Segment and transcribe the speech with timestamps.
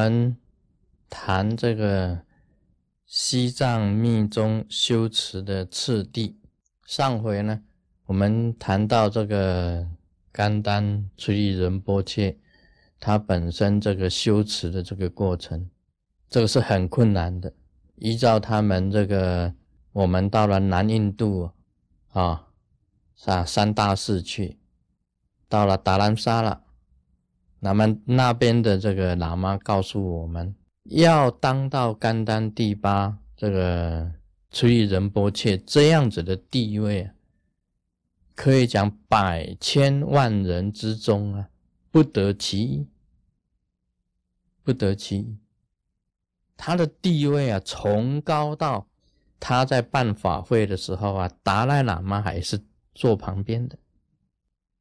[0.00, 0.34] 们
[1.10, 2.22] 谈这个
[3.04, 6.40] 西藏密宗修持的次第。
[6.86, 7.60] 上回呢，
[8.06, 9.86] 我们谈到这个
[10.32, 12.38] 甘丹垂利仁波切，
[12.98, 15.68] 他本身这个修持的这个过程，
[16.30, 17.52] 这个是很困难的。
[17.96, 19.54] 依照他们这个，
[19.92, 21.50] 我们到了南印度
[22.12, 22.48] 啊，
[23.26, 24.56] 啊三大寺去，
[25.46, 26.62] 到了达兰萨了。
[27.62, 34.10] 那么那边的这个喇嘛告诉我们，要当到甘丹第八这个
[34.50, 37.10] 垂利仁波切这样子的地位，
[38.34, 41.50] 可以讲百千万人之中啊，
[41.90, 42.86] 不得其一，
[44.62, 45.36] 不得其一。
[46.56, 48.86] 他的地位啊，崇高到
[49.38, 52.58] 他在办法会的时候啊，达赖喇嘛还是
[52.94, 53.78] 坐旁边的，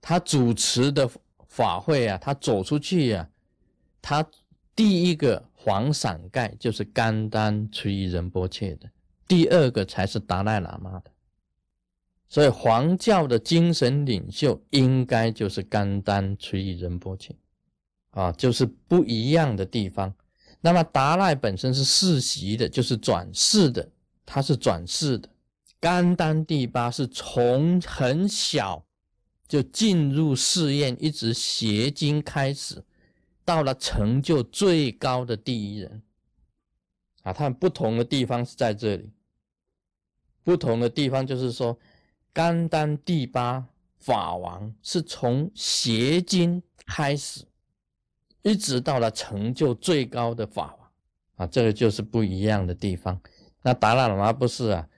[0.00, 1.10] 他主持的。
[1.52, 3.28] 法会啊，他走出去呀，
[4.00, 4.26] 他
[4.74, 8.88] 第一个黄伞盖就是甘丹垂依仁波切的，
[9.28, 11.10] 第二个才是达赖喇嘛的，
[12.26, 17.36] 所以黄教的精神领袖应该就是甘丹垂依仁波切，
[18.12, 20.10] 啊，就是不一样的地方。
[20.62, 23.86] 那么达赖本身是世袭的，就是转世的，
[24.24, 25.28] 他是转世的。
[25.78, 28.82] 甘丹第八是从很小。
[29.52, 32.82] 就进入试验，一直邪经开始，
[33.44, 36.02] 到了成就最高的第一人
[37.22, 37.34] 啊！
[37.34, 39.12] 他们不同的地方是在这里，
[40.42, 41.78] 不同的地方就是说，
[42.32, 47.44] 甘丹第八法王是从邪经开始，
[48.40, 50.90] 一直到了成就最高的法王
[51.36, 51.46] 啊！
[51.46, 53.20] 这个就是不一样的地方。
[53.60, 54.88] 那达赖喇嘛不是啊，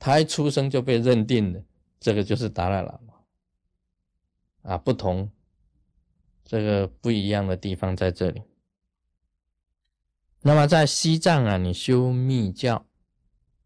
[0.00, 1.62] 他一出生就被认定了，
[2.00, 3.09] 这个就是达赖喇嘛。
[4.62, 5.30] 啊，不同，
[6.44, 8.42] 这个不一样的地方在这里。
[10.42, 12.86] 那么在西藏啊，你修密教，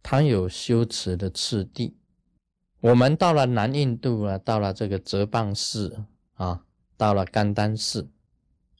[0.03, 1.97] 它有修持的次第。
[2.81, 6.04] 我们到了南印度啊，到了这个哲蚌寺
[6.34, 6.65] 啊，
[6.97, 8.10] 到了甘丹寺，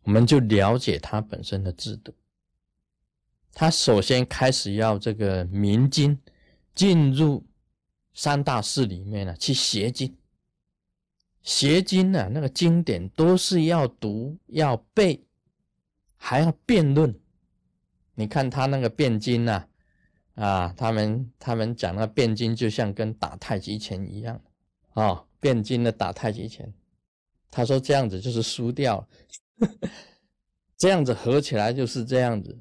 [0.03, 2.15] 我们就了解它本身的制度。
[3.53, 6.21] 他首先开始要这个明经
[6.75, 7.47] 进入
[8.13, 10.17] 三大寺里面呢，去学经。
[11.45, 15.23] 邪经呢，那个经典都是要读、要背，
[16.17, 17.15] 还要辩论。
[18.15, 19.67] 你看他那个辩经呐，
[20.37, 24.41] 啊，他们他们讲那辩经就像跟打太极拳一样，
[24.95, 26.73] 啊，辩经的打太极拳。
[27.51, 29.07] 他说这样子就是输掉，
[30.79, 32.59] 这样子合起来就是这样子。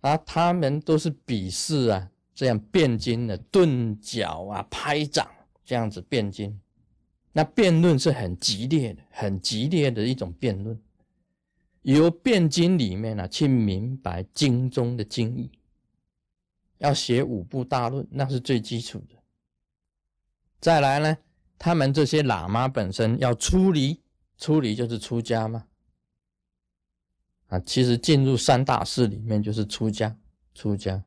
[0.00, 5.28] 啊，他们都是比试啊，这样辩经的顿脚啊、拍掌
[5.62, 6.58] 这样子辩经。
[7.38, 10.76] 那辩论是很激烈的，很激烈的一种辩论，
[11.82, 15.48] 由辩经里面呢去明白经中的经义。
[16.78, 19.14] 要写五部大论，那是最基础的。
[20.58, 21.16] 再来呢，
[21.56, 24.00] 他们这些喇嘛本身要出离，
[24.36, 25.64] 出离就是出家嘛。
[27.46, 30.16] 啊，其实进入三大寺里面就是出家，
[30.56, 31.04] 出家，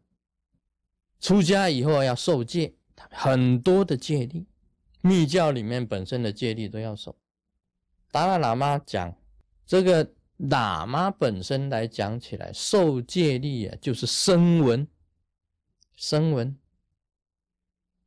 [1.20, 2.74] 出家以后要受戒，
[3.10, 4.46] 很多的戒律。
[5.02, 7.18] 密教里面本身的戒律都要守。
[8.12, 9.16] 达赖喇嘛讲，
[9.66, 10.06] 这个
[10.38, 14.88] 喇嘛本身来讲起来，受戒律啊，就是声闻，
[15.96, 16.58] 声闻。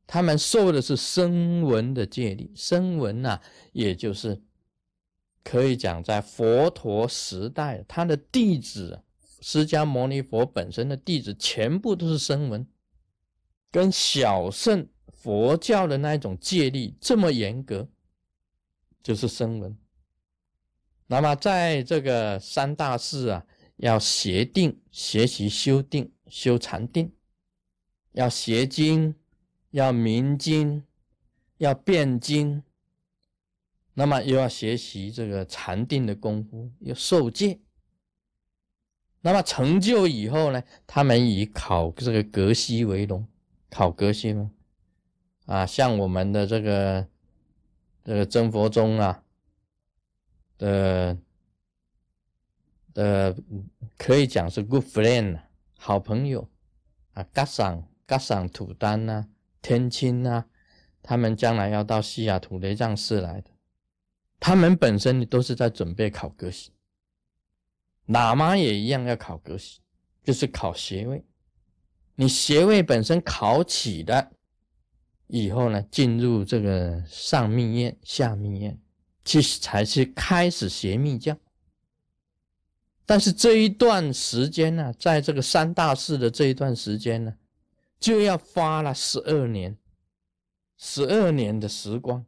[0.07, 3.41] 他们受的是声闻的戒律，声闻呐，
[3.71, 4.39] 也就是
[5.43, 9.01] 可以讲在佛陀时代，他的弟子，
[9.41, 12.67] 释迦牟尼佛本身的弟子，全部都是声闻，
[13.71, 14.87] 跟小圣。
[15.25, 17.89] 佛教的那一种戒律这么严格，
[19.01, 19.75] 就是声闻。
[21.07, 23.43] 那么在这个三大寺啊，
[23.77, 27.11] 要学定，学习修定、修禅定，
[28.11, 29.15] 要学经，
[29.71, 30.83] 要明经，
[31.57, 32.61] 要辩经。
[33.95, 37.59] 那么又要学习这个禅定的功夫，要受戒。
[39.21, 43.27] 那么成就以后呢，他们以考这个格西为荣，
[43.71, 44.51] 考格西吗？
[45.45, 47.07] 啊，像我们的这个
[48.03, 49.23] 这个真佛宗啊
[50.57, 51.15] 的
[52.93, 53.35] 的，
[53.95, 55.39] 可以讲是 good friend
[55.77, 56.49] 好朋友
[57.13, 59.27] 啊，嘎桑嘎桑土丹呐，
[59.61, 60.45] 天青呐，
[61.03, 63.51] 他们将来要到西雅图雷藏寺来的，
[64.39, 66.71] 他们本身都是在准备考格西，
[68.07, 69.81] 喇嘛也一样要考格西，
[70.23, 71.23] 就是考学位，
[72.15, 74.31] 你学位本身考起的。
[75.27, 78.79] 以后呢，进入这个上密院、下密院，
[79.23, 81.35] 去才是开始学密教。
[83.05, 87.35] 但是这一段时间呢，在这个三大寺的这一段时间呢，
[87.99, 89.77] 就要花了十二年，
[90.77, 92.25] 十二年的时光。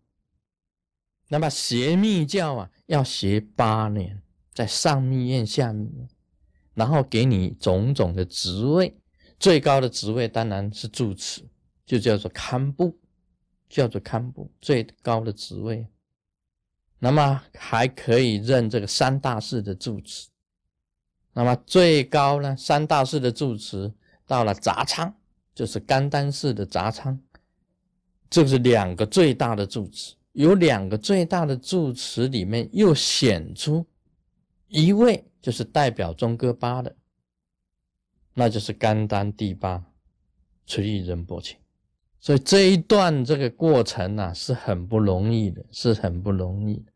[1.30, 4.22] 那么学密教啊，要学八年，
[4.54, 6.08] 在上密院、下密院，
[6.74, 8.96] 然后给你种种的职位，
[9.40, 11.44] 最高的职位当然是住持，
[11.88, 12.96] 就叫做堪布，
[13.68, 15.88] 叫做堪布，最高的职位。
[17.00, 20.28] 那么还可以任这个三大寺的住持。
[21.34, 23.94] 那么最高呢，三大寺的住持
[24.26, 25.14] 到了杂仓，
[25.56, 27.20] 就是甘丹寺的杂仓，
[28.30, 30.16] 这是两个最大的住持。
[30.34, 33.86] 有两个最大的住持里面，又选出
[34.68, 36.96] 一位，就是代表中哥巴的，
[38.34, 39.84] 那就是甘丹第八
[40.66, 41.58] 垂益仁波切。
[42.20, 46.92] 所以这一段这个过程呢，是很不容易的，是很不容易的。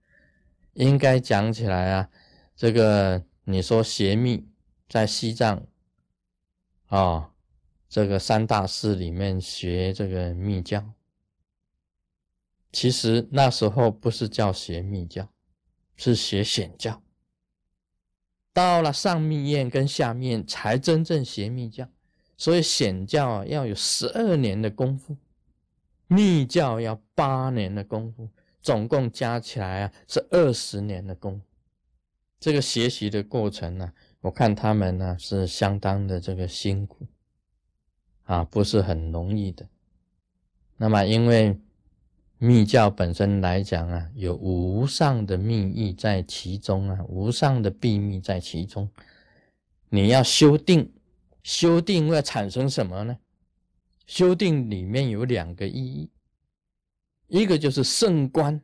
[0.73, 2.09] 应该讲起来啊，
[2.55, 4.47] 这个你说邪密
[4.89, 5.65] 在西藏
[6.87, 7.31] 啊，
[7.87, 10.93] 这个三大寺里面学这个密教。
[12.71, 15.29] 其实那时候不是叫学密教，
[15.95, 17.01] 是学显教。
[18.53, 21.87] 到了上密院跟下面才真正学密教，
[22.41, 25.15] 所以显教要有十二年的功夫，
[26.07, 28.27] 密教要八年的功夫，
[28.63, 31.39] 总共加起来啊是二十年的功。
[32.39, 37.05] 这个学习的过程呢，我看他们呢是相当的这个辛苦
[38.23, 39.67] 啊，不是很容易的。
[40.77, 41.55] 那么因为。
[42.43, 48.89] 密教本身来讲啊，有无上的秘密在其中啊，无上的秘密在其中。
[49.89, 50.91] 你要修定，
[51.43, 53.17] 修定会产生什么呢？
[54.07, 56.09] 修定里面有两个意义，
[57.27, 58.61] 一个就是圣观，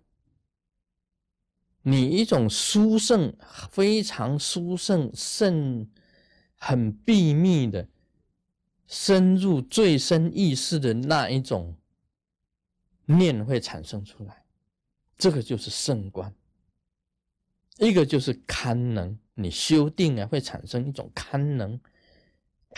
[1.82, 3.36] 你一种殊胜、
[3.72, 5.90] 非常殊胜、圣
[6.56, 7.88] 很秘密的
[8.88, 11.76] 深入最深意识的那一种。
[13.10, 14.44] 念会产生出来，
[15.18, 16.30] 这个就是圣观；
[17.78, 21.80] 一个就是堪能，你修定啊会产生一种堪能。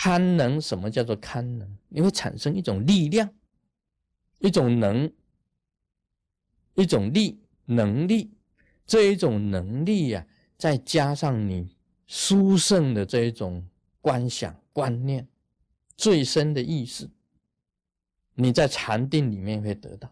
[0.02, 1.68] 堪能什么叫做堪能？
[1.90, 3.30] 你会产生一种力量，
[4.38, 5.12] 一种能，
[6.76, 8.32] 一种力能力。
[8.86, 10.26] 这一种能力呀，
[10.58, 11.76] 再加上你
[12.08, 13.68] 殊胜的这一种
[14.00, 15.28] 观想观念，
[15.98, 17.10] 最深的意识，
[18.36, 20.10] 你在禅定里面会得到。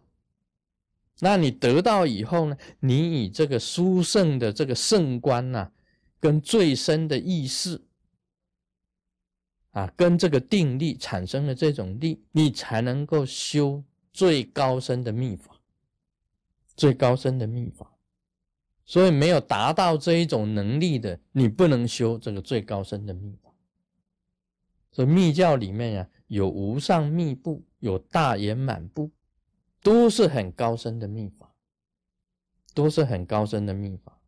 [1.19, 2.57] 那你得到以后呢？
[2.81, 5.71] 你以这个殊胜的这个圣观呐，
[6.19, 7.81] 跟最深的意识
[9.71, 15.59] 啊，跟这个定力产生了这种力，你才能够修最高深的秘法，
[16.75, 17.93] 最高深的秘法。
[18.85, 23.51] 所以没有达到这一种能力的，你不能修这个最高深的秘法。
[24.91, 29.11] 所以密教里面呀，有无上密部，有大圆满部。
[29.83, 31.53] 都是很高深的秘法，
[32.73, 34.19] 都是很高深的秘法。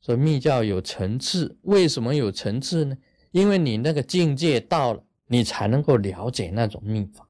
[0.00, 2.96] 所以密教有层次，为什么有层次呢？
[3.38, 7.28] 因为你那个境界到了，你才能够了解那种秘法。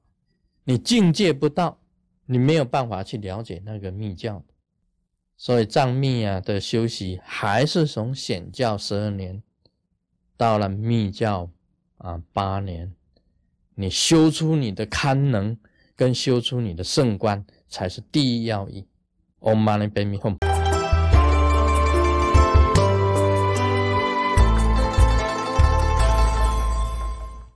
[0.63, 1.79] 你境界不到，
[2.25, 4.43] 你没有办法去了解那个密教。
[5.37, 9.41] 所以藏密啊的修习，还是从显教十二年，
[10.35, 11.49] 到了密教
[11.97, 12.93] 啊八年，
[13.75, 15.57] 你修出你的堪能。
[15.99, 18.87] 跟修出你的圣观才是第一要义。
[19.41, 20.38] Om Mani Padme Hum。